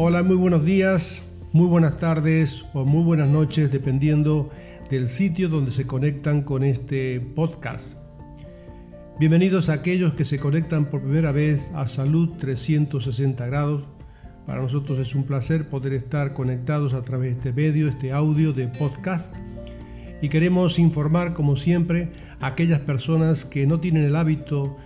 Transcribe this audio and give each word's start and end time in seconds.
Hola, 0.00 0.22
muy 0.22 0.36
buenos 0.36 0.64
días, 0.64 1.26
muy 1.52 1.66
buenas 1.66 1.96
tardes 1.96 2.64
o 2.72 2.84
muy 2.84 3.02
buenas 3.02 3.28
noches, 3.28 3.72
dependiendo 3.72 4.48
del 4.88 5.08
sitio 5.08 5.48
donde 5.48 5.72
se 5.72 5.88
conectan 5.88 6.42
con 6.42 6.62
este 6.62 7.18
podcast. 7.18 7.98
Bienvenidos 9.18 9.68
a 9.68 9.72
aquellos 9.72 10.14
que 10.14 10.24
se 10.24 10.38
conectan 10.38 10.88
por 10.88 11.02
primera 11.02 11.32
vez 11.32 11.72
a 11.74 11.88
Salud 11.88 12.28
360 12.38 13.44
grados. 13.48 13.88
Para 14.46 14.62
nosotros 14.62 15.00
es 15.00 15.16
un 15.16 15.24
placer 15.24 15.68
poder 15.68 15.94
estar 15.94 16.32
conectados 16.32 16.94
a 16.94 17.02
través 17.02 17.30
de 17.30 17.36
este 17.38 17.52
medio, 17.52 17.88
este 17.88 18.12
audio 18.12 18.52
de 18.52 18.68
podcast. 18.68 19.34
Y 20.22 20.28
queremos 20.28 20.78
informar, 20.78 21.34
como 21.34 21.56
siempre, 21.56 22.12
a 22.38 22.46
aquellas 22.46 22.78
personas 22.78 23.44
que 23.44 23.66
no 23.66 23.80
tienen 23.80 24.04
el 24.04 24.14
hábito 24.14 24.76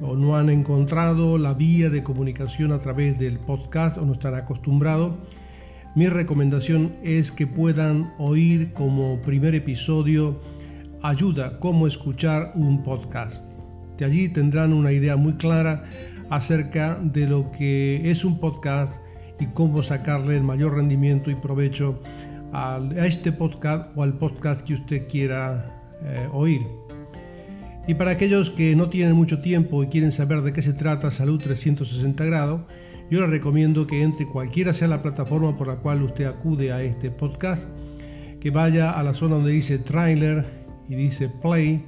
o 0.00 0.16
no 0.16 0.36
han 0.36 0.48
encontrado 0.48 1.38
la 1.38 1.54
vía 1.54 1.90
de 1.90 2.02
comunicación 2.02 2.72
a 2.72 2.78
través 2.78 3.18
del 3.18 3.38
podcast 3.38 3.98
o 3.98 4.06
no 4.06 4.12
están 4.12 4.34
acostumbrados, 4.34 5.14
mi 5.94 6.08
recomendación 6.08 6.96
es 7.02 7.32
que 7.32 7.46
puedan 7.46 8.14
oír 8.18 8.72
como 8.72 9.20
primer 9.22 9.54
episodio 9.54 10.40
Ayuda, 11.02 11.58
cómo 11.58 11.88
escuchar 11.88 12.52
un 12.54 12.84
podcast. 12.84 13.46
De 13.98 14.04
allí 14.04 14.28
tendrán 14.28 14.72
una 14.72 14.92
idea 14.92 15.16
muy 15.16 15.34
clara 15.34 15.84
acerca 16.30 16.98
de 17.02 17.26
lo 17.26 17.50
que 17.50 18.08
es 18.10 18.24
un 18.24 18.38
podcast 18.38 19.02
y 19.40 19.46
cómo 19.46 19.82
sacarle 19.82 20.36
el 20.36 20.44
mayor 20.44 20.76
rendimiento 20.76 21.30
y 21.30 21.34
provecho 21.34 22.00
a 22.52 22.80
este 22.96 23.32
podcast 23.32 23.90
o 23.96 24.02
al 24.02 24.16
podcast 24.16 24.64
que 24.64 24.74
usted 24.74 25.08
quiera 25.08 25.98
eh, 26.04 26.28
oír. 26.32 26.81
Y 27.86 27.94
para 27.94 28.12
aquellos 28.12 28.50
que 28.50 28.76
no 28.76 28.88
tienen 28.88 29.14
mucho 29.14 29.40
tiempo 29.40 29.82
y 29.82 29.88
quieren 29.88 30.12
saber 30.12 30.42
de 30.42 30.52
qué 30.52 30.62
se 30.62 30.72
trata 30.72 31.10
Salud 31.10 31.40
360 31.40 32.24
grados, 32.24 32.62
yo 33.10 33.20
les 33.20 33.30
recomiendo 33.30 33.86
que 33.88 34.02
entre 34.02 34.24
cualquiera 34.26 34.72
sea 34.72 34.86
la 34.86 35.02
plataforma 35.02 35.56
por 35.56 35.66
la 35.66 35.76
cual 35.76 36.02
usted 36.02 36.26
acude 36.26 36.72
a 36.72 36.80
este 36.80 37.10
podcast, 37.10 37.68
que 38.40 38.50
vaya 38.50 38.92
a 38.92 39.02
la 39.02 39.14
zona 39.14 39.34
donde 39.34 39.50
dice 39.50 39.78
trailer 39.78 40.44
y 40.88 40.94
dice 40.94 41.28
play, 41.28 41.84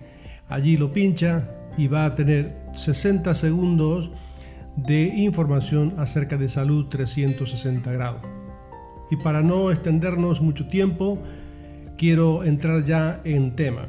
allí 0.48 0.76
lo 0.76 0.92
pincha 0.92 1.48
y 1.78 1.86
va 1.86 2.06
a 2.06 2.14
tener 2.16 2.56
60 2.74 3.32
segundos 3.34 4.10
de 4.76 5.04
información 5.04 5.94
acerca 5.98 6.36
de 6.36 6.48
salud 6.48 6.86
360 6.86 7.92
grados. 7.92 8.22
Y 9.10 9.16
para 9.16 9.42
no 9.42 9.70
extendernos 9.70 10.40
mucho 10.40 10.66
tiempo, 10.66 11.22
quiero 11.96 12.42
entrar 12.42 12.82
ya 12.84 13.20
en 13.24 13.54
tema. 13.54 13.88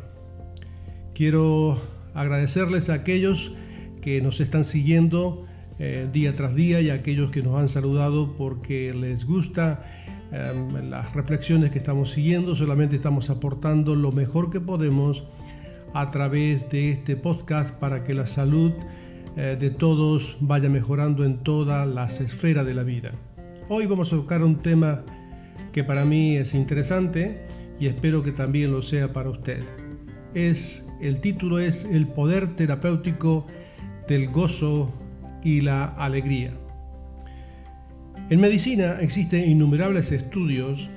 Quiero 1.13 1.94
agradecerles 2.15 2.89
a 2.89 2.95
aquellos 2.95 3.53
que 4.01 4.21
nos 4.21 4.39
están 4.39 4.63
siguiendo 4.63 5.45
eh, 5.77 6.07
día 6.11 6.33
tras 6.33 6.55
día 6.55 6.79
y 6.79 6.89
a 6.89 6.95
aquellos 6.95 7.31
que 7.31 7.43
nos 7.43 7.59
han 7.59 7.67
saludado 7.67 8.35
porque 8.35 8.93
les 8.93 9.25
gusta 9.25 9.83
em, 10.31 10.89
las 10.89 11.13
reflexiones 11.13 11.71
que 11.71 11.77
estamos 11.77 12.11
siguiendo. 12.11 12.55
Solamente 12.55 12.95
estamos 12.95 13.29
aportando 13.29 13.95
lo 13.95 14.11
mejor 14.11 14.49
que 14.49 14.61
podemos 14.61 15.25
a 15.93 16.11
través 16.11 16.69
de 16.69 16.91
este 16.91 17.15
podcast 17.15 17.75
para 17.75 18.03
que 18.03 18.13
la 18.13 18.25
salud 18.25 18.71
eh, 19.35 19.57
de 19.59 19.69
todos 19.69 20.37
vaya 20.39 20.69
mejorando 20.69 21.25
en 21.25 21.39
todas 21.39 21.85
las 21.87 22.21
esferas 22.21 22.65
de 22.65 22.73
la 22.73 22.83
vida. 22.83 23.11
Hoy 23.67 23.85
vamos 23.85 24.13
a 24.13 24.15
tocar 24.15 24.43
un 24.43 24.57
tema 24.57 25.03
que 25.73 25.83
para 25.83 26.05
mí 26.05 26.37
es 26.37 26.53
interesante 26.53 27.45
y 27.79 27.87
espero 27.87 28.23
que 28.23 28.31
también 28.31 28.71
lo 28.71 28.81
sea 28.81 29.11
para 29.11 29.29
usted. 29.29 29.61
Es 30.33 30.84
el 31.07 31.19
título 31.19 31.59
es 31.59 31.85
El 31.85 32.07
poder 32.07 32.55
terapéutico 32.55 33.45
del 34.07 34.29
gozo 34.29 34.91
y 35.43 35.61
la 35.61 35.85
alegría. 35.85 36.51
En 38.29 38.39
medicina 38.39 38.97
existen 39.01 39.49
innumerables 39.49 40.11
estudios 40.11 40.89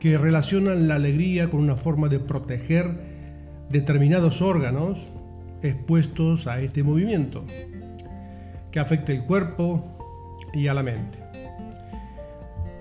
que 0.00 0.16
relacionan 0.16 0.88
la 0.88 0.94
alegría 0.94 1.50
con 1.50 1.60
una 1.60 1.76
forma 1.76 2.08
de 2.08 2.18
proteger 2.18 2.90
determinados 3.70 4.40
órganos 4.40 5.06
expuestos 5.62 6.46
a 6.46 6.60
este 6.60 6.82
movimiento, 6.82 7.44
que 8.70 8.80
afecta 8.80 9.12
el 9.12 9.24
cuerpo 9.24 9.84
y 10.54 10.68
a 10.68 10.74
la 10.74 10.82
mente. 10.82 11.18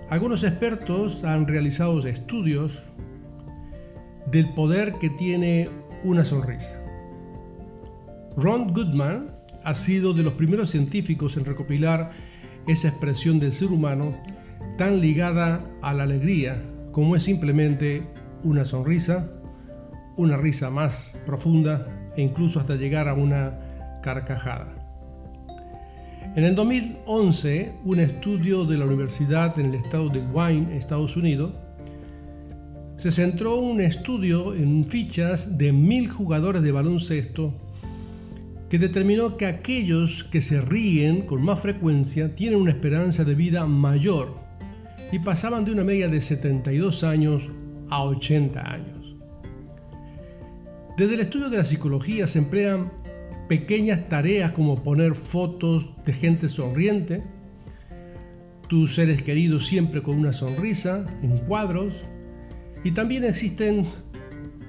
Algunos 0.09 0.43
expertos 0.43 1.23
han 1.23 1.47
realizado 1.47 1.99
estudios 2.07 2.83
del 4.31 4.53
poder 4.53 4.93
que 4.99 5.09
tiene 5.09 5.69
una 6.05 6.23
sonrisa. 6.23 6.79
Ron 8.38 8.73
Goodman 8.73 9.27
ha 9.63 9.73
sido 9.73 10.13
de 10.13 10.23
los 10.23 10.33
primeros 10.33 10.69
científicos 10.69 11.35
en 11.35 11.45
recopilar 11.45 12.11
esa 12.67 12.89
expresión 12.89 13.39
del 13.39 13.51
ser 13.51 13.69
humano 13.69 14.16
tan 14.77 15.01
ligada 15.01 15.66
a 15.81 15.93
la 15.93 16.03
alegría 16.03 16.61
como 16.91 17.16
es 17.16 17.23
simplemente 17.23 18.03
una 18.43 18.66
sonrisa, 18.66 19.31
una 20.16 20.38
risa 20.38 20.69
más 20.69 21.17
profunda 21.25 22.11
e 22.16 22.22
incluso 22.22 22.59
hasta 22.59 22.75
llegar 22.75 23.07
a 23.07 23.13
una 23.16 23.99
carcajada. 24.01 24.73
En 26.35 26.43
el 26.43 26.53
2011, 26.53 27.73
un 27.83 27.99
estudio 27.99 28.66
de 28.66 28.77
la 28.77 28.85
Universidad 28.85 29.57
en 29.59 29.67
el 29.67 29.75
estado 29.75 30.09
de 30.09 30.19
Wayne, 30.19 30.77
Estados 30.77 31.17
Unidos, 31.17 31.53
se 32.97 33.11
centró 33.11 33.57
un 33.57 33.81
estudio 33.81 34.56
en 34.56 34.85
fichas 34.85 35.57
de 35.57 35.73
mil 35.73 36.09
jugadores 36.09 36.63
de 36.63 36.72
baloncesto 36.72 37.53
que 38.69 38.79
determinó 38.79 39.38
que 39.38 39.45
aquellos 39.45 40.23
que 40.23 40.41
se 40.41 40.61
ríen 40.61 41.23
con 41.23 41.44
más 41.44 41.59
frecuencia 41.59 42.35
tienen 42.35 42.59
una 42.59 42.72
esperanza 42.72 43.23
de 43.23 43.35
vida 43.35 43.66
mayor 43.66 44.35
y 45.11 45.19
pasaban 45.19 45.66
de 45.66 45.72
una 45.72 45.84
media 45.84 46.07
de 46.07 46.19
72 46.19 47.03
años 47.03 47.44
a 47.89 48.03
80 48.03 48.72
años. 48.72 49.16
Desde 50.97 51.13
el 51.13 51.19
estudio 51.19 51.50
de 51.50 51.57
la 51.57 51.66
psicología 51.66 52.25
se 52.28 52.39
emplean 52.39 52.91
pequeñas 53.50 54.09
tareas 54.09 54.51
como 54.51 54.81
poner 54.81 55.13
fotos 55.13 55.91
de 56.05 56.13
gente 56.13 56.50
sonriente, 56.50 57.23
tus 58.67 58.95
seres 58.95 59.22
queridos 59.22 59.67
siempre 59.67 60.01
con 60.01 60.17
una 60.17 60.34
sonrisa, 60.34 61.05
en 61.22 61.38
cuadros, 61.39 62.05
y 62.85 62.91
también 62.91 63.23
existen 63.23 63.88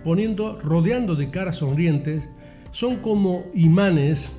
poniendo, 0.03 0.59
rodeando 0.59 1.15
de 1.17 1.31
caras 1.31 1.57
sonrientes, 1.57 2.29
son 2.71 2.97
como 2.97 3.45
imanes 3.55 4.31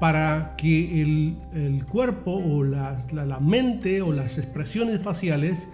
para 0.00 0.54
que 0.56 1.02
el, 1.02 1.84
cuerpo 1.86 2.30
o 2.32 2.62
la, 2.62 2.96
la 3.12 3.40
mente 3.40 4.02
o 4.02 4.12
las 4.12 4.38
expresiones 4.38 5.02
faciales 5.02 5.68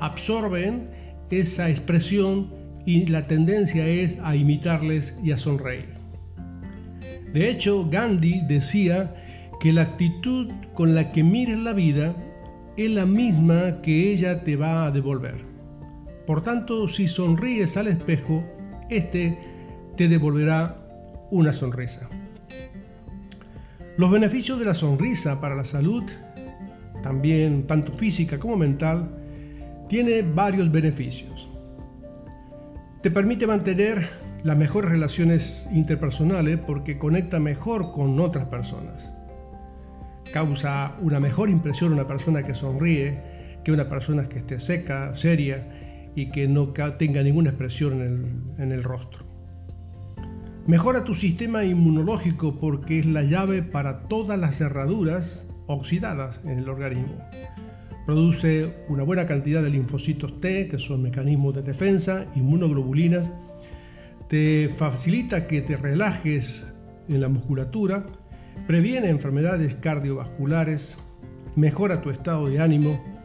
absorben 0.00 0.88
esa 1.30 1.68
expresión 1.68 2.50
y 2.86 3.04
la 3.06 3.26
tendencia 3.26 3.86
es 3.86 4.18
a 4.22 4.36
imitarles 4.36 5.16
y 5.22 5.32
a 5.32 5.36
sonreír. 5.36 5.96
De 7.34 7.50
hecho, 7.50 7.90
Gandhi 7.90 8.40
decía 8.48 9.14
que 9.60 9.70
la 9.70 9.82
actitud 9.82 10.50
con 10.72 10.94
la 10.94 11.12
que 11.12 11.22
mires 11.22 11.58
la 11.58 11.74
vida 11.74 12.16
es 12.78 12.90
la 12.90 13.04
misma 13.04 13.82
que 13.82 14.12
ella 14.12 14.44
te 14.44 14.56
va 14.56 14.86
a 14.86 14.90
devolver. 14.90 15.55
Por 16.26 16.42
tanto, 16.42 16.88
si 16.88 17.06
sonríes 17.06 17.76
al 17.76 17.86
espejo, 17.86 18.44
este 18.90 19.38
te 19.96 20.08
devolverá 20.08 20.76
una 21.30 21.52
sonrisa. 21.52 22.08
Los 23.96 24.10
beneficios 24.10 24.58
de 24.58 24.64
la 24.64 24.74
sonrisa 24.74 25.40
para 25.40 25.54
la 25.54 25.64
salud, 25.64 26.04
también 27.02 27.64
tanto 27.64 27.92
física 27.92 28.38
como 28.38 28.56
mental, 28.56 29.08
tiene 29.88 30.22
varios 30.22 30.70
beneficios. 30.70 31.48
Te 33.02 33.10
permite 33.10 33.46
mantener 33.46 34.08
las 34.42 34.56
mejores 34.56 34.90
relaciones 34.90 35.68
interpersonales 35.72 36.58
porque 36.58 36.98
conecta 36.98 37.38
mejor 37.38 37.92
con 37.92 38.18
otras 38.18 38.46
personas. 38.46 39.10
Causa 40.32 40.96
una 41.00 41.20
mejor 41.20 41.50
impresión 41.50 41.92
una 41.92 42.06
persona 42.06 42.42
que 42.42 42.54
sonríe 42.54 43.36
que 43.64 43.72
una 43.72 43.88
persona 43.88 44.28
que 44.28 44.38
esté 44.38 44.60
seca, 44.60 45.14
seria 45.16 45.85
y 46.16 46.30
que 46.30 46.48
no 46.48 46.70
tenga 46.70 47.22
ninguna 47.22 47.50
expresión 47.50 48.02
en 48.58 48.72
el, 48.72 48.82
rostro. 48.82 49.24
Mejora 50.66 51.04
tu 51.04 51.14
sistema 51.14 51.62
inmunológico 51.62 52.58
porque 52.58 52.98
es 52.98 53.06
la 53.06 53.22
llave 53.22 53.62
para 53.62 54.08
todas 54.08 54.40
las 54.40 54.56
cerraduras 54.56 55.46
oxidadas 55.66 56.40
en 56.44 56.58
el 56.58 56.68
organismo. 56.70 57.18
Produce 58.06 58.74
una 58.88 59.02
buena 59.02 59.26
cantidad 59.26 59.62
de 59.62 59.70
linfocitos 59.70 60.40
T, 60.40 60.68
que 60.68 60.78
son 60.78 61.02
mecanismos 61.02 61.54
de 61.54 61.62
defensa, 61.62 62.26
inmunoglobulinas. 62.34 63.30
Te 64.28 64.70
facilita 64.74 65.46
que 65.46 65.60
te 65.60 65.76
relajes 65.76 66.72
en 67.08 67.20
la 67.20 67.28
musculatura. 67.28 68.06
Previene 68.66 69.10
enfermedades 69.10 69.74
cardiovasculares. 69.74 70.96
Mejora 71.56 72.00
tu 72.00 72.10
estado 72.10 72.48
de 72.48 72.60
ánimo. 72.60 73.15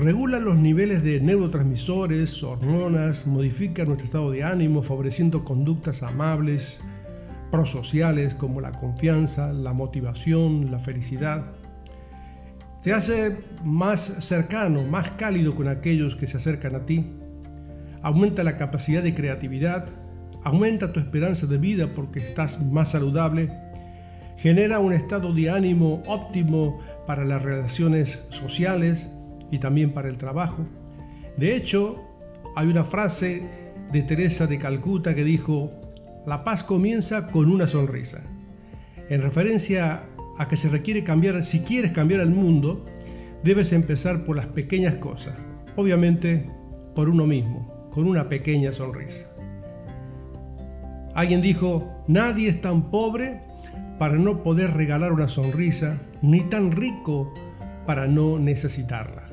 Regula 0.00 0.40
los 0.40 0.56
niveles 0.56 1.02
de 1.02 1.20
neurotransmisores, 1.20 2.42
hormonas, 2.42 3.26
modifica 3.26 3.84
nuestro 3.84 4.06
estado 4.06 4.30
de 4.30 4.42
ánimo, 4.42 4.82
favoreciendo 4.82 5.44
conductas 5.44 6.02
amables, 6.02 6.80
prosociales 7.50 8.34
como 8.34 8.62
la 8.62 8.72
confianza, 8.72 9.52
la 9.52 9.74
motivación, 9.74 10.70
la 10.70 10.78
felicidad. 10.78 11.52
Te 12.82 12.94
hace 12.94 13.44
más 13.62 14.00
cercano, 14.00 14.84
más 14.84 15.10
cálido 15.10 15.54
con 15.54 15.68
aquellos 15.68 16.16
que 16.16 16.26
se 16.26 16.38
acercan 16.38 16.76
a 16.76 16.86
ti. 16.86 17.04
Aumenta 18.00 18.42
la 18.42 18.56
capacidad 18.56 19.02
de 19.02 19.14
creatividad, 19.14 19.86
aumenta 20.42 20.94
tu 20.94 21.00
esperanza 21.00 21.46
de 21.46 21.58
vida 21.58 21.92
porque 21.92 22.20
estás 22.20 22.58
más 22.64 22.92
saludable, 22.92 23.52
genera 24.38 24.78
un 24.78 24.94
estado 24.94 25.34
de 25.34 25.50
ánimo 25.50 26.02
óptimo 26.06 26.78
para 27.06 27.26
las 27.26 27.42
relaciones 27.42 28.22
sociales 28.30 29.10
y 29.50 29.58
también 29.58 29.92
para 29.92 30.08
el 30.08 30.16
trabajo. 30.16 30.66
De 31.36 31.54
hecho, 31.56 32.00
hay 32.56 32.68
una 32.68 32.84
frase 32.84 33.48
de 33.92 34.02
Teresa 34.02 34.46
de 34.46 34.58
Calcuta 34.58 35.14
que 35.14 35.24
dijo, 35.24 35.72
la 36.26 36.44
paz 36.44 36.62
comienza 36.62 37.28
con 37.28 37.50
una 37.50 37.66
sonrisa, 37.66 38.22
en 39.08 39.22
referencia 39.22 40.04
a 40.38 40.48
que 40.48 40.56
se 40.56 40.68
requiere 40.68 41.02
cambiar, 41.02 41.42
si 41.42 41.60
quieres 41.60 41.92
cambiar 41.92 42.20
el 42.20 42.30
mundo, 42.30 42.84
debes 43.42 43.72
empezar 43.72 44.24
por 44.24 44.36
las 44.36 44.46
pequeñas 44.46 44.96
cosas, 44.96 45.36
obviamente 45.76 46.48
por 46.94 47.08
uno 47.08 47.26
mismo, 47.26 47.88
con 47.90 48.06
una 48.06 48.28
pequeña 48.28 48.72
sonrisa. 48.72 49.26
Alguien 51.14 51.42
dijo, 51.42 52.04
nadie 52.06 52.48
es 52.48 52.60
tan 52.60 52.90
pobre 52.90 53.40
para 53.98 54.14
no 54.14 54.42
poder 54.42 54.72
regalar 54.74 55.12
una 55.12 55.28
sonrisa, 55.28 55.98
ni 56.22 56.42
tan 56.42 56.72
rico 56.72 57.32
para 57.86 58.06
no 58.06 58.38
necesitarla. 58.38 59.29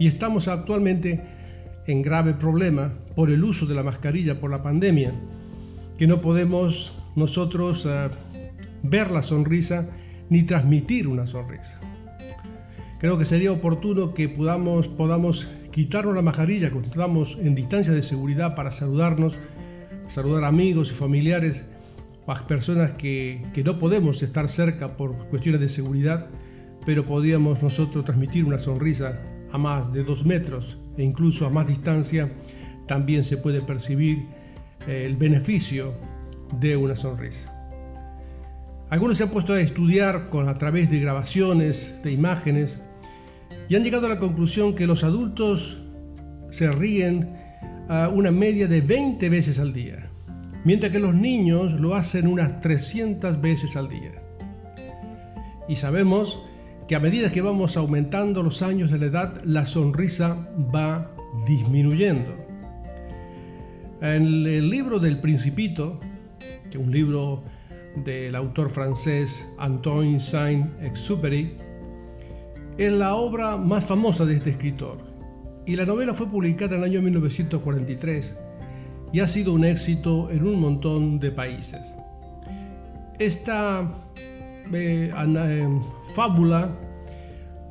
Y 0.00 0.06
estamos 0.06 0.48
actualmente 0.48 1.20
en 1.86 2.00
grave 2.00 2.32
problema 2.32 2.94
por 3.14 3.30
el 3.30 3.44
uso 3.44 3.66
de 3.66 3.74
la 3.74 3.82
mascarilla 3.82 4.40
por 4.40 4.50
la 4.50 4.62
pandemia, 4.62 5.12
que 5.98 6.06
no 6.06 6.22
podemos 6.22 6.94
nosotros 7.16 7.84
uh, 7.84 8.08
ver 8.82 9.10
la 9.10 9.22
sonrisa 9.22 9.90
ni 10.30 10.42
transmitir 10.42 11.06
una 11.06 11.26
sonrisa. 11.26 11.78
Creo 12.98 13.18
que 13.18 13.26
sería 13.26 13.52
oportuno 13.52 14.14
que 14.14 14.30
podamos, 14.30 14.88
podamos 14.88 15.48
quitarnos 15.70 16.14
la 16.14 16.22
mascarilla 16.22 16.70
cuando 16.70 16.88
estamos 16.88 17.36
en 17.38 17.54
distancia 17.54 17.92
de 17.92 18.00
seguridad 18.00 18.54
para 18.54 18.72
saludarnos, 18.72 19.38
saludar 20.08 20.44
amigos 20.44 20.92
y 20.92 20.94
familiares 20.94 21.66
o 22.24 22.32
a 22.32 22.46
personas 22.46 22.92
que, 22.92 23.42
que 23.52 23.62
no 23.62 23.78
podemos 23.78 24.22
estar 24.22 24.48
cerca 24.48 24.96
por 24.96 25.28
cuestiones 25.28 25.60
de 25.60 25.68
seguridad, 25.68 26.28
pero 26.86 27.04
podríamos 27.04 27.62
nosotros 27.62 28.06
transmitir 28.06 28.46
una 28.46 28.58
sonrisa 28.58 29.20
a 29.52 29.58
más 29.58 29.92
de 29.92 30.04
dos 30.04 30.24
metros 30.24 30.78
e 30.96 31.02
incluso 31.02 31.46
a 31.46 31.50
más 31.50 31.66
distancia, 31.66 32.32
también 32.86 33.24
se 33.24 33.36
puede 33.36 33.62
percibir 33.62 34.26
eh, 34.86 35.04
el 35.06 35.16
beneficio 35.16 35.94
de 36.58 36.76
una 36.76 36.96
sonrisa. 36.96 37.56
Algunos 38.90 39.18
se 39.18 39.22
han 39.22 39.30
puesto 39.30 39.52
a 39.52 39.60
estudiar 39.60 40.30
con, 40.30 40.48
a 40.48 40.54
través 40.54 40.90
de 40.90 40.98
grabaciones, 40.98 42.02
de 42.02 42.10
imágenes, 42.10 42.80
y 43.68 43.76
han 43.76 43.84
llegado 43.84 44.06
a 44.06 44.08
la 44.08 44.18
conclusión 44.18 44.74
que 44.74 44.86
los 44.86 45.04
adultos 45.04 45.80
se 46.50 46.72
ríen 46.72 47.36
a 47.88 48.08
una 48.08 48.32
media 48.32 48.66
de 48.66 48.80
20 48.80 49.28
veces 49.30 49.60
al 49.60 49.72
día, 49.72 50.10
mientras 50.64 50.90
que 50.90 50.98
los 50.98 51.14
niños 51.14 51.74
lo 51.74 51.94
hacen 51.94 52.26
unas 52.26 52.60
300 52.60 53.40
veces 53.40 53.76
al 53.76 53.88
día. 53.88 54.10
Y 55.68 55.76
sabemos 55.76 56.40
que 56.90 56.96
a 56.96 56.98
medida 56.98 57.30
que 57.30 57.40
vamos 57.40 57.76
aumentando 57.76 58.42
los 58.42 58.62
años 58.62 58.90
de 58.90 58.98
la 58.98 59.06
edad, 59.06 59.44
la 59.44 59.64
sonrisa 59.64 60.48
va 60.74 61.08
disminuyendo. 61.46 62.34
En 64.00 64.24
el 64.24 64.68
libro 64.68 64.98
del 64.98 65.20
Principito, 65.20 66.00
que 66.68 66.78
es 66.78 66.84
un 66.84 66.90
libro 66.90 67.44
del 68.04 68.34
autor 68.34 68.70
francés 68.70 69.48
Antoine 69.56 70.18
Saint-Exupéry, 70.18 71.58
es 72.76 72.92
la 72.92 73.14
obra 73.14 73.56
más 73.56 73.84
famosa 73.84 74.26
de 74.26 74.34
este 74.34 74.50
escritor. 74.50 74.98
Y 75.66 75.76
la 75.76 75.84
novela 75.84 76.12
fue 76.12 76.28
publicada 76.28 76.74
en 76.74 76.82
el 76.82 76.90
año 76.90 77.02
1943 77.02 78.36
y 79.12 79.20
ha 79.20 79.28
sido 79.28 79.52
un 79.52 79.64
éxito 79.64 80.28
en 80.32 80.44
un 80.44 80.58
montón 80.58 81.20
de 81.20 81.30
países. 81.30 81.94
Esta 83.20 83.94
eh, 84.72 85.68
fábula 86.14 86.76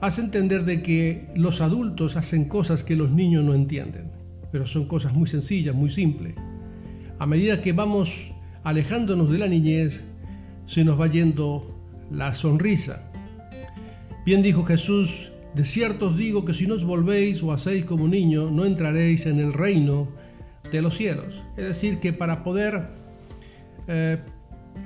hace 0.01 0.21
entender 0.21 0.63
de 0.65 0.81
que 0.81 1.27
los 1.35 1.61
adultos 1.61 2.15
hacen 2.15 2.45
cosas 2.45 2.83
que 2.83 2.95
los 2.95 3.11
niños 3.11 3.43
no 3.43 3.53
entienden, 3.53 4.11
pero 4.51 4.65
son 4.65 4.85
cosas 4.85 5.13
muy 5.13 5.27
sencillas, 5.27 5.75
muy 5.75 5.89
simples. 5.89 6.35
A 7.17 7.25
medida 7.25 7.61
que 7.61 7.73
vamos 7.73 8.31
alejándonos 8.63 9.29
de 9.29 9.39
la 9.39 9.47
niñez, 9.47 10.03
se 10.65 10.83
nos 10.83 10.99
va 10.99 11.07
yendo 11.07 11.75
la 12.11 12.33
sonrisa. 12.33 13.11
Bien 14.25 14.41
dijo 14.41 14.63
Jesús, 14.63 15.31
de 15.55 15.65
cierto 15.65 16.09
os 16.09 16.17
digo 16.17 16.45
que 16.45 16.53
si 16.53 16.67
no 16.67 16.75
os 16.75 16.83
volvéis 16.83 17.41
o 17.43 17.51
hacéis 17.51 17.85
como 17.85 18.07
niño, 18.07 18.51
no 18.51 18.65
entraréis 18.65 19.25
en 19.25 19.39
el 19.39 19.53
reino 19.53 20.09
de 20.71 20.81
los 20.81 20.95
cielos. 20.95 21.43
Es 21.57 21.65
decir, 21.65 21.99
que 21.99 22.13
para 22.13 22.43
poder 22.43 22.89
eh, 23.87 24.19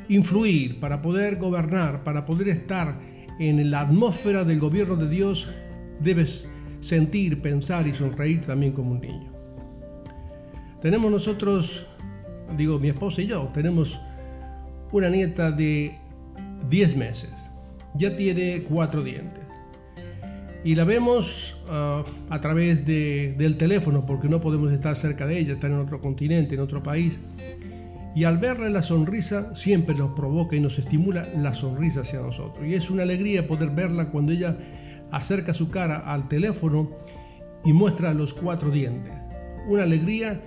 influir, 0.08 0.80
para 0.80 1.02
poder 1.02 1.38
gobernar, 1.38 2.04
para 2.04 2.26
poder 2.26 2.50
estar 2.50 3.00
en 3.40 3.72
la 3.72 3.82
atmósfera 3.82 4.44
del 4.44 4.60
gobierno 4.60 4.96
de 4.96 5.10
Dios, 5.10 5.50
debes 6.00 6.46
sentir, 6.80 7.42
pensar 7.42 7.88
y 7.88 7.94
sonreír 7.94 8.42
también 8.42 8.74
como 8.74 8.92
un 8.92 9.02
niño. 9.02 9.32
Tenemos 10.82 11.12
nosotros, 11.12 11.86
digo 12.58 12.78
mi 12.80 12.90
esposa 12.90 13.22
y 13.22 13.28
yo, 13.28 13.50
tenemos 13.54 14.00
una 14.92 15.10
nieta 15.10 15.52
de 15.52 15.98
10 16.70 16.98
meses. 16.98 17.50
Ya 17.96 18.16
tiene 18.16 18.64
cuatro 18.64 19.04
dientes. 19.04 19.44
Y 20.64 20.76
la 20.76 20.86
vemos 20.86 21.58
ah, 21.68 22.04
a 22.30 22.42
través 22.42 22.86
del 22.86 23.58
teléfono 23.58 24.06
porque 24.06 24.30
no 24.30 24.40
podemos 24.40 24.72
estar 24.72 24.96
cerca 24.96 25.28
de 25.28 25.40
ella, 25.40 25.54
está 25.54 25.68
en 25.68 25.74
otro 25.74 26.00
continente, 26.00 26.56
en 26.56 26.62
otro 26.62 26.82
país. 26.82 27.20
Y 28.16 28.26
al 28.26 28.38
verle 28.38 28.70
la 28.70 28.84
sonrisa 28.84 29.56
siempre 29.56 29.96
nos 29.96 30.12
provoca 30.12 30.56
y 30.56 30.60
nos 30.60 30.78
estimula 30.78 31.28
la 31.36 31.54
sonrisa 31.54 32.02
hacia 32.02 32.22
nosotros. 32.22 32.66
Y 32.68 32.76
es 32.76 32.90
una 32.90 33.04
alegría 33.04 33.48
poder 33.48 33.72
verla 33.72 34.10
cuando 34.10 34.32
ella 34.32 34.58
acerca 35.12 35.54
su 35.54 35.70
cara 35.70 35.98
al 35.98 36.28
teléfono 36.28 36.92
y 37.66 37.74
muestra 37.74 38.14
los 38.14 38.34
cuatro 38.34 38.70
dientes. 38.70 39.14
Una 39.68 39.84
alegría 39.84 40.42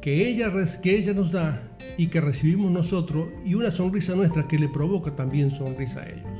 que 0.00 0.28
ella, 0.28 0.52
que 0.82 0.96
ella 0.96 1.12
nos 1.12 1.30
da 1.32 1.62
y 1.96 2.08
que 2.08 2.20
recibimos 2.20 2.70
nosotros 2.70 3.28
y 3.44 3.54
una 3.54 3.70
sonrisa 3.70 4.14
nuestra 4.14 4.48
que 4.48 4.58
le 4.58 4.68
provoca 4.68 5.14
también 5.14 5.50
sonrisa 5.50 6.02
a 6.02 6.08
ellos. 6.08 6.32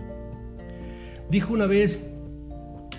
Dijo 1.30 1.52
una 1.52 1.66
vez 1.66 2.00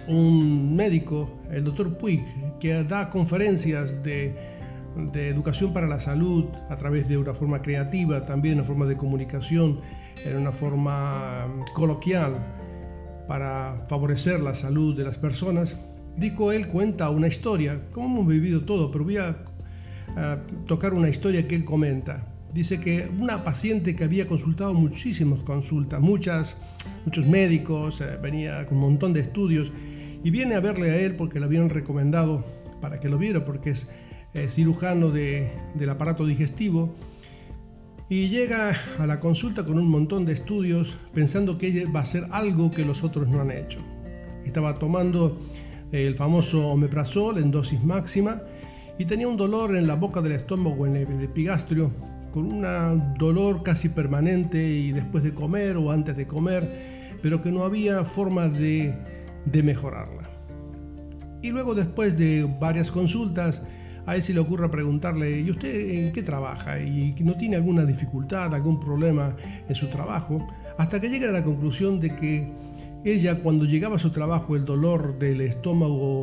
un 0.07 0.75
médico, 0.75 1.29
el 1.51 1.63
doctor 1.63 1.97
Puig, 1.97 2.23
que 2.59 2.83
da 2.83 3.09
conferencias 3.09 4.03
de, 4.03 4.56
de, 4.97 5.29
educación 5.29 5.73
para 5.73 5.87
la 5.87 5.99
salud 5.99 6.45
a 6.69 6.75
través 6.75 7.07
de 7.07 7.17
una 7.17 7.33
forma 7.33 7.61
creativa, 7.61 8.23
también 8.23 8.55
una 8.55 8.63
forma 8.63 8.85
de 8.85 8.97
comunicación, 8.97 9.79
en 10.25 10.37
una 10.37 10.51
forma 10.51 11.47
mm, 11.47 11.73
coloquial 11.73 12.35
para 13.27 13.85
favorecer 13.89 14.39
la 14.39 14.55
salud 14.55 14.95
de 14.95 15.03
las 15.03 15.17
personas. 15.17 15.77
Dijo 16.17 16.51
él, 16.51 16.67
cuenta 16.67 17.09
una 17.09 17.27
historia, 17.27 17.81
como 17.91 18.07
hemos 18.07 18.27
vivido 18.27 18.65
todo, 18.65 18.89
pero 18.89 19.03
voy 19.03 19.17
a 19.17 19.37
tocar 20.65 20.93
una 20.93 21.09
historia 21.09 21.47
que 21.47 21.55
él 21.55 21.63
comenta. 21.63 22.27
Dice 22.53 22.79
que 22.79 23.09
una 23.19 23.43
paciente 23.43 23.95
que 23.95 24.03
había 24.03 24.27
consultado 24.27 24.73
muchísimas 24.73 25.39
consultas, 25.39 26.01
muchas, 26.01 26.57
muchos 27.05 27.27
médicos, 27.27 28.01
eh, 28.01 28.17
venía 28.21 28.65
con 28.65 28.77
un 28.77 28.83
montón 28.83 29.13
de 29.13 29.19
estudios 29.19 29.71
y 30.23 30.31
viene 30.31 30.55
a 30.55 30.59
verle 30.59 30.91
a 30.91 30.95
él 30.97 31.15
porque 31.15 31.39
le 31.39 31.45
habían 31.45 31.69
recomendado 31.69 32.43
para 32.81 32.99
que 32.99 33.09
lo 33.09 33.17
viera 33.17 33.45
porque 33.45 33.71
es 33.71 33.87
cirujano 34.47 35.09
de, 35.09 35.51
del 35.73 35.89
aparato 35.89 36.25
digestivo 36.25 36.93
y 38.09 38.29
llega 38.29 38.73
a 38.99 39.05
la 39.05 39.19
consulta 39.19 39.65
con 39.65 39.77
un 39.77 39.89
montón 39.89 40.25
de 40.25 40.33
estudios 40.33 40.97
pensando 41.13 41.57
que 41.57 41.67
ella 41.67 41.89
va 41.93 41.99
a 41.99 42.03
hacer 42.03 42.25
algo 42.31 42.71
que 42.71 42.85
los 42.85 43.03
otros 43.03 43.27
no 43.27 43.41
han 43.41 43.51
hecho. 43.51 43.79
Estaba 44.45 44.79
tomando 44.79 45.41
el 45.91 46.15
famoso 46.15 46.67
omeprazol 46.69 47.37
en 47.37 47.51
dosis 47.51 47.83
máxima 47.83 48.41
y 48.97 49.05
tenía 49.05 49.27
un 49.27 49.37
dolor 49.37 49.75
en 49.75 49.87
la 49.87 49.95
boca 49.95 50.21
del 50.21 50.33
estómago, 50.33 50.85
en 50.85 50.95
el 50.95 51.21
epigastrio, 51.21 51.91
con 52.31 52.45
un 52.51 53.13
dolor 53.17 53.63
casi 53.63 53.89
permanente 53.89 54.57
y 54.63 54.91
después 54.91 55.23
de 55.23 55.33
comer 55.33 55.75
o 55.77 55.91
antes 55.91 56.15
de 56.15 56.27
comer, 56.27 57.17
pero 57.21 57.41
que 57.41 57.51
no 57.51 57.63
había 57.63 58.03
forma 58.05 58.47
de, 58.47 58.95
de 59.45 59.63
mejorarla. 59.63 60.29
Y 61.41 61.51
luego 61.51 61.75
después 61.75 62.17
de 62.17 62.47
varias 62.59 62.91
consultas, 62.91 63.61
a 64.07 64.15
él 64.15 64.23
se 64.23 64.33
le 64.33 64.39
ocurre 64.39 64.71
preguntarle, 64.71 65.41
¿y 65.41 65.51
usted 65.51 65.89
en 65.91 66.13
qué 66.13 66.23
trabaja? 66.23 66.79
¿Y 66.79 67.13
no 67.19 67.35
tiene 67.35 67.57
alguna 67.57 67.83
dificultad, 67.83 68.55
algún 68.55 68.79
problema 68.79 69.35
en 69.67 69.75
su 69.75 69.89
trabajo? 69.89 70.47
Hasta 70.77 71.01
que 71.01 71.09
llega 71.09 71.27
a 71.27 71.33
la 71.33 71.43
conclusión 71.43 71.99
de 71.99 72.15
que 72.15 72.49
ella 73.03 73.35
cuando 73.41 73.65
llegaba 73.65 73.97
a 73.97 73.99
su 73.99 74.11
trabajo 74.11 74.55
el 74.55 74.63
dolor 74.63 75.19
del 75.19 75.41
estómago 75.41 76.21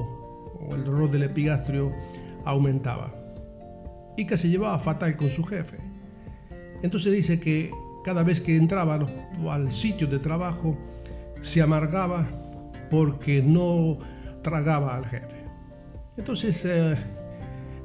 o 0.60 0.74
el 0.74 0.82
dolor 0.82 1.10
del 1.10 1.24
epigastrio 1.24 1.92
aumentaba 2.46 3.14
y 4.16 4.24
que 4.24 4.38
se 4.38 4.48
llevaba 4.48 4.78
fatal 4.78 5.14
con 5.16 5.28
su 5.28 5.44
jefe. 5.44 5.76
Entonces 6.82 7.12
dice 7.12 7.38
que 7.38 7.70
cada 8.02 8.22
vez 8.22 8.40
que 8.40 8.56
entraba 8.56 8.98
al 9.50 9.72
sitio 9.72 10.06
de 10.06 10.18
trabajo 10.18 10.74
se 11.42 11.60
amargaba 11.60 12.26
porque 12.90 13.42
no 13.42 13.98
tragaba 14.42 14.96
al 14.96 15.04
jefe. 15.04 15.36
Entonces 16.16 16.64
eh, 16.64 16.96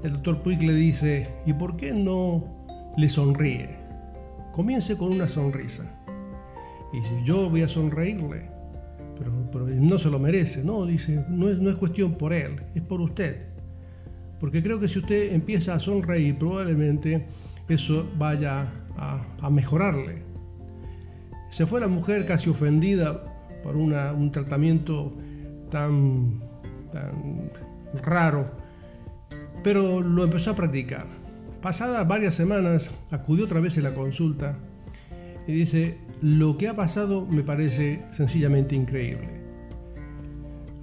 el 0.03 0.13
doctor 0.13 0.41
Puig 0.41 0.61
le 0.61 0.73
dice, 0.73 1.27
¿y 1.45 1.53
por 1.53 1.75
qué 1.75 1.93
no 1.93 2.43
le 2.97 3.09
sonríe? 3.09 3.77
Comience 4.53 4.97
con 4.97 5.11
una 5.11 5.27
sonrisa. 5.27 5.83
Y 6.93 7.01
si 7.01 7.23
yo 7.23 7.49
voy 7.49 7.61
a 7.61 7.67
sonreírle, 7.67 8.49
pero, 9.51 9.67
no 9.67 9.97
se 9.97 10.09
lo 10.09 10.17
merece, 10.17 10.63
no, 10.63 10.85
dice, 10.85 11.25
no 11.29 11.49
es, 11.49 11.75
cuestión 11.75 12.13
por 12.13 12.31
él, 12.31 12.55
es 12.73 12.81
por 12.81 13.01
usted. 13.01 13.47
Porque 14.39 14.63
creo 14.63 14.79
que 14.79 14.87
si 14.87 14.99
usted 14.99 15.33
empieza 15.33 15.73
a 15.73 15.79
sonreír, 15.79 16.37
probablemente 16.37 17.27
eso 17.67 18.09
vaya 18.17 18.71
a, 18.97 19.49
mejorarle. 19.49 20.23
Se 21.49 21.65
fue 21.65 21.81
la 21.81 21.87
mujer 21.87 22.25
casi 22.25 22.49
ofendida 22.49 23.23
por 23.61 23.75
un 23.75 24.31
tratamiento 24.31 25.17
tan 25.69 26.41
raro, 28.01 28.58
pero 29.63 30.01
lo 30.01 30.23
empezó 30.23 30.51
a 30.51 30.55
practicar. 30.55 31.07
Pasadas 31.61 32.07
varias 32.07 32.35
semanas, 32.35 32.91
acudió 33.11 33.45
otra 33.45 33.59
vez 33.59 33.77
a 33.77 33.81
la 33.81 33.93
consulta 33.93 34.57
y 35.47 35.51
dice, 35.51 35.97
lo 36.21 36.57
que 36.57 36.67
ha 36.67 36.75
pasado 36.75 37.25
me 37.25 37.43
parece 37.43 38.01
sencillamente 38.11 38.75
increíble. 38.75 39.43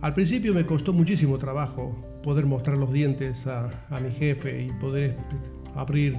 Al 0.02 0.12
principio 0.12 0.52
me 0.52 0.66
costó 0.66 0.92
muchísimo 0.92 1.38
trabajo 1.38 1.96
poder 2.22 2.44
mostrar 2.46 2.76
los 2.76 2.92
dientes 2.92 3.46
a, 3.46 3.70
mi 4.02 4.10
jefe 4.10 4.64
y 4.64 4.72
poder 4.72 5.16
abrir 5.74 6.18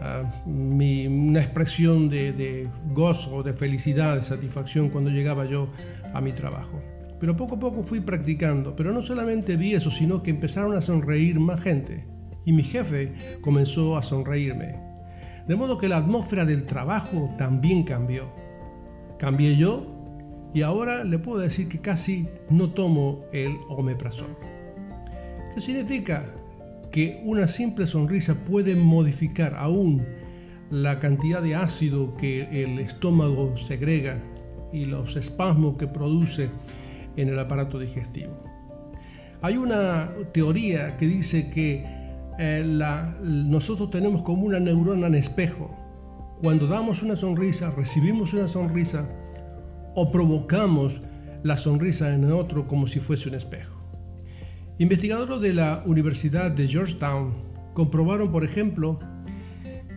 ah, 0.00 0.42
una 0.44 1.40
expresión 1.40 2.10
de 2.10 2.68
gozo, 2.92 3.42
de 3.42 3.54
felicidad, 3.54 4.16
de 4.16 4.22
satisfacción 4.22 4.90
cuando 4.90 5.10
llegaba 5.10 5.46
yo 5.46 5.70
a 6.12 6.20
mi 6.20 6.32
trabajo. 6.32 6.82
Pero 7.20 7.36
poco 7.36 7.56
a 7.56 7.58
poco 7.58 7.82
fui 7.82 8.00
practicando, 8.00 8.76
pero 8.76 8.92
no 8.92 9.02
solamente 9.02 9.56
vi 9.56 9.74
eso, 9.74 9.90
sino 9.90 10.22
que 10.22 10.30
empezaron 10.30 10.76
a 10.76 10.80
sonreír 10.80 11.40
más 11.40 11.60
gente. 11.60 12.06
Y 12.44 12.52
mi 12.52 12.62
jefe 12.62 13.12
comenzó 13.40 13.96
a 13.96 14.02
sonreírme. 14.02 14.80
De 15.46 15.56
modo 15.56 15.78
que 15.78 15.88
la 15.88 15.96
atmósfera 15.96 16.44
del 16.44 16.64
trabajo 16.64 17.34
también 17.36 17.82
cambió. 17.82 18.32
Cambié 19.18 19.56
yo 19.56 19.82
y 20.54 20.62
ahora 20.62 21.04
le 21.04 21.18
puedo 21.18 21.40
decir 21.40 21.68
que 21.68 21.80
casi 21.80 22.28
no 22.50 22.70
tomo 22.70 23.24
el 23.32 23.56
omeprazol. 23.68 24.36
¿Qué 25.54 25.60
significa? 25.60 26.26
Que 26.92 27.20
una 27.24 27.48
simple 27.48 27.86
sonrisa 27.86 28.44
puede 28.44 28.76
modificar 28.76 29.54
aún 29.56 30.06
la 30.70 31.00
cantidad 31.00 31.42
de 31.42 31.54
ácido 31.54 32.16
que 32.16 32.62
el 32.62 32.78
estómago 32.78 33.56
segrega 33.56 34.22
y 34.72 34.84
los 34.84 35.16
espasmos 35.16 35.76
que 35.76 35.86
produce 35.86 36.50
en 37.22 37.28
el 37.28 37.38
aparato 37.38 37.78
digestivo. 37.78 38.36
Hay 39.40 39.56
una 39.56 40.10
teoría 40.32 40.96
que 40.96 41.06
dice 41.06 41.50
que 41.50 41.84
eh, 42.38 42.64
nosotros 43.20 43.90
tenemos 43.90 44.22
como 44.22 44.44
una 44.44 44.60
neurona 44.60 45.06
en 45.06 45.14
espejo. 45.14 45.76
Cuando 46.42 46.66
damos 46.66 47.02
una 47.02 47.16
sonrisa, 47.16 47.70
recibimos 47.70 48.32
una 48.32 48.48
sonrisa 48.48 49.08
o 49.94 50.10
provocamos 50.10 51.00
la 51.42 51.56
sonrisa 51.56 52.12
en 52.12 52.30
otro 52.30 52.66
como 52.66 52.86
si 52.86 53.00
fuese 53.00 53.28
un 53.28 53.34
espejo. 53.34 53.78
Investigadores 54.78 55.40
de 55.40 55.54
la 55.54 55.82
Universidad 55.86 56.50
de 56.50 56.68
Georgetown 56.68 57.34
comprobaron, 57.74 58.30
por 58.30 58.44
ejemplo, 58.44 59.00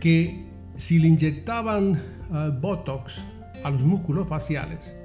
que 0.00 0.44
si 0.74 0.98
le 0.98 1.08
inyectaban 1.08 1.94
eh, 2.32 2.50
Botox 2.60 3.22
a 3.62 3.70
los 3.70 3.82
músculos 3.82 4.26
faciales, 4.28 4.96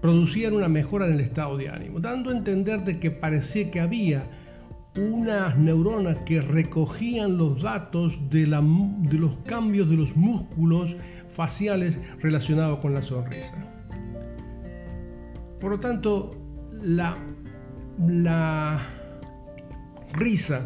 producían 0.00 0.54
una 0.54 0.68
mejora 0.68 1.06
en 1.06 1.14
el 1.14 1.20
estado 1.20 1.56
de 1.56 1.68
ánimo, 1.68 2.00
dando 2.00 2.30
a 2.30 2.32
entender 2.32 2.84
de 2.84 2.98
que 2.98 3.10
parecía 3.10 3.70
que 3.70 3.80
había 3.80 4.30
unas 4.96 5.56
neuronas 5.56 6.18
que 6.26 6.40
recogían 6.40 7.36
los 7.36 7.62
datos 7.62 8.18
de, 8.30 8.46
de 8.46 9.18
los 9.18 9.36
cambios 9.46 9.88
de 9.88 9.96
los 9.96 10.16
músculos 10.16 10.96
faciales 11.28 12.00
relacionados 12.20 12.80
con 12.80 12.92
la 12.92 13.02
sonrisa. 13.02 13.54
Por 15.60 15.70
lo 15.72 15.78
tanto, 15.78 16.36
la, 16.82 17.16
la 17.98 18.80
risa 20.12 20.62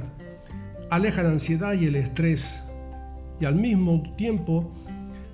aleja 0.91 1.23
la 1.23 1.31
ansiedad 1.31 1.75
y 1.75 1.87
el 1.87 1.97
estrés 1.97 2.63
y 3.41 3.45
al 3.45 3.57
mismo 3.57 4.03
tiempo 4.17 4.73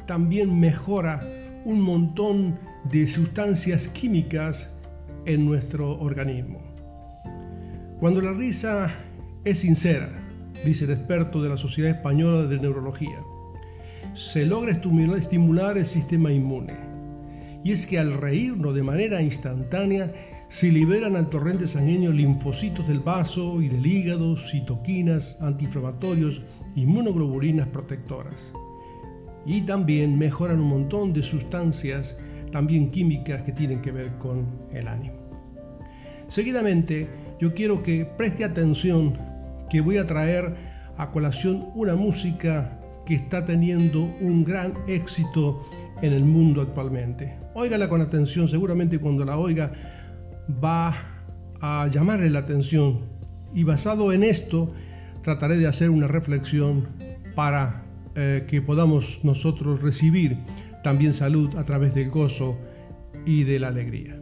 también 0.07 0.59
mejora 0.59 1.25
un 1.65 1.81
montón 1.81 2.59
de 2.85 3.07
sustancias 3.07 3.89
químicas 3.89 4.71
en 5.27 5.45
nuestro 5.45 5.99
organismo. 5.99 6.61
Cuando 7.99 8.21
la 8.21 8.33
risa 8.33 8.91
es 9.45 9.59
sincera, 9.59 10.09
dice 10.65 10.85
el 10.87 10.93
experto 10.93 11.43
de 11.43 11.49
la 11.49 11.57
Sociedad 11.57 11.91
Española 11.91 12.47
de 12.47 12.59
Neurología, 12.59 13.19
se 14.15 14.47
logra 14.47 14.73
estimular 14.73 15.79
el 15.79 15.87
sistema 15.87 16.33
inmune. 16.33 16.75
Y 17.63 17.73
es 17.73 17.85
que 17.85 17.99
al 17.99 18.13
reírnos 18.15 18.75
de 18.75 18.83
manera 18.83 19.21
instantánea, 19.21 20.13
se 20.49 20.73
liberan 20.73 21.15
al 21.15 21.29
torrente 21.29 21.69
sanguíneo 21.69 22.11
linfocitos 22.11 22.89
del 22.89 22.99
vaso 22.99 23.63
y 23.63 23.69
del 23.69 23.87
hígado, 23.87 24.37
citoquinas, 24.37 25.41
antiinflamatorios, 25.41 26.43
inmunoglobulinas 26.75 27.69
protectoras. 27.69 28.53
Y 29.47 29.61
también 29.61 30.19
mejoran 30.19 30.59
un 30.59 30.67
montón 30.67 31.13
de 31.13 31.23
sustancias 31.23 32.17
también 32.51 32.91
químicas 32.91 33.43
que 33.43 33.53
tienen 33.53 33.81
que 33.81 33.93
ver 33.93 34.19
con 34.19 34.47
el 34.73 34.89
ánimo. 34.89 35.17
Seguidamente, 36.29 37.09
yo 37.41 37.55
quiero 37.55 37.83
que 37.83 38.05
preste 38.05 38.45
atención 38.45 39.19
que 39.69 39.81
voy 39.81 39.99
a 39.99 40.05
traer 40.05 40.55
a 40.97 41.11
colación 41.11 41.67
una 41.75 41.95
música 41.95 42.79
que 43.07 43.15
está 43.15 43.45
teniendo 43.45 44.03
un 44.21 44.45
gran 44.45 44.75
éxito 44.87 45.67
en 46.03 46.13
el 46.13 46.25
mundo 46.25 46.61
actualmente. 46.61 47.37
Óigala 47.55 47.89
con 47.89 48.01
atención, 48.01 48.49
seguramente 48.49 48.99
cuando 48.99 49.25
la 49.25 49.39
oiga 49.39 49.73
va 50.63 50.95
a 51.61 51.89
llamarle 51.89 52.31
la 52.31 52.41
atención 52.41 53.01
y 53.55 53.65
basado 53.65 54.13
en 54.13 54.23
esto 54.23 54.73
trataré 55.23 55.57
de 55.57 55.67
hacer 55.67 55.91
una 55.91 56.07
reflexión 56.07 56.89
para 57.35 57.85
eh, 58.15 58.45
que 58.49 58.63
podamos 58.63 59.21
nosotros 59.23 59.83
recibir 59.83 60.39
también 60.83 61.13
salud 61.13 61.57
a 61.57 61.65
través 61.65 61.95
del 61.95 62.11
gozo 62.11 62.59
y 63.27 63.45
de 63.45 63.59
la 63.59 63.69
alegría. 63.69 64.21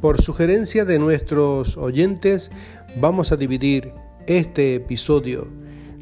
Por 0.00 0.20
sugerencia 0.20 0.84
de 0.84 0.98
nuestros 0.98 1.76
oyentes, 1.76 2.50
vamos 3.00 3.30
a 3.30 3.36
dividir 3.36 3.92
este 4.26 4.74
episodio 4.74 5.46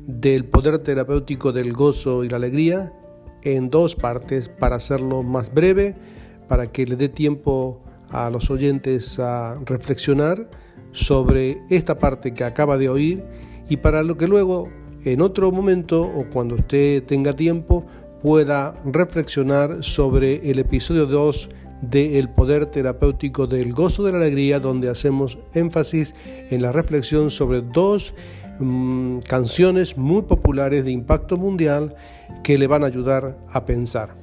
del 0.07 0.47
poder 0.47 0.79
terapéutico 0.79 1.53
del 1.53 1.75
gozo 1.75 2.25
y 2.25 2.31
la 2.31 2.37
alegría 2.37 2.93
en 3.43 3.69
dos 3.69 3.97
partes 3.97 4.49
para 4.49 4.77
hacerlo 4.77 5.23
más 5.23 5.53
breve 5.53 5.97
para 6.51 6.73
que 6.73 6.85
le 6.85 6.97
dé 6.97 7.09
tiempo 7.09 7.81
a 8.11 8.29
los 8.29 8.51
oyentes 8.51 9.21
a 9.21 9.57
reflexionar 9.65 10.51
sobre 10.91 11.63
esta 11.71 12.01
parte 12.01 12.35
que 12.35 12.43
acaba 12.43 12.77
de 12.77 12.89
oír 12.89 13.23
y 13.69 13.77
para 13.77 14.03
lo 14.03 14.17
que 14.17 14.27
luego 14.27 14.69
en 15.05 15.21
otro 15.21 15.53
momento 15.53 16.03
o 16.03 16.29
cuando 16.29 16.57
usted 16.57 17.05
tenga 17.05 17.37
tiempo 17.37 17.87
pueda 18.21 18.75
reflexionar 18.85 19.85
sobre 19.85 20.51
el 20.51 20.59
episodio 20.59 21.07
2 21.07 21.51
de 21.83 22.19
El 22.19 22.29
poder 22.29 22.67
terapéutico 22.67 23.47
del 23.47 23.73
gozo 23.73 24.03
de 24.03 24.11
la 24.11 24.19
alegría 24.19 24.59
donde 24.59 24.91
hacemos 24.91 25.39
énfasis 25.55 26.17
en 26.51 26.63
la 26.63 26.73
reflexión 26.73 27.31
sobre 27.31 27.61
dos 27.61 28.13
mm, 28.59 29.21
canciones 29.21 29.97
muy 29.97 30.23
populares 30.23 30.85
de 30.85 30.91
impacto 30.91 31.37
mundial 31.37 31.95
que 32.43 32.59
le 32.59 32.67
van 32.67 32.83
a 32.83 32.87
ayudar 32.87 33.39
a 33.53 33.65
pensar. 33.67 34.20